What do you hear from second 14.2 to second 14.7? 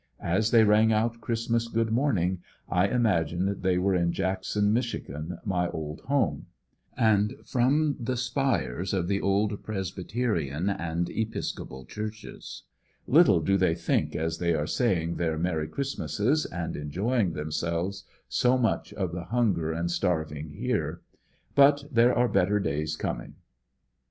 they are